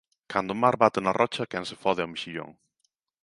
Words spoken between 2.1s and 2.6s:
mexillón.